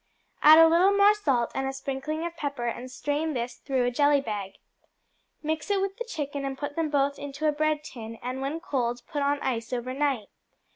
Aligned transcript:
Add 0.41 0.57
a 0.57 0.67
little 0.67 0.91
more 0.97 1.13
salt, 1.13 1.51
and 1.53 1.67
a 1.67 1.73
sprinkling 1.73 2.25
of 2.25 2.35
pepper, 2.35 2.65
and 2.65 2.89
strain 2.89 3.33
this 3.35 3.57
through 3.57 3.85
a 3.85 3.91
jelly 3.91 4.19
bag. 4.19 4.53
Mix 5.43 5.69
it 5.69 5.79
with 5.79 5.97
the 5.97 6.05
chicken, 6.05 6.43
and 6.43 6.57
put 6.57 6.75
them 6.75 6.89
both 6.89 7.19
into 7.19 7.47
a 7.47 7.51
bread 7.51 7.83
tin, 7.83 8.15
and 8.19 8.41
when 8.41 8.59
cold 8.59 9.03
put 9.07 9.21
on 9.21 9.39
ice 9.41 9.71
over 9.71 9.93
night. 9.93 10.29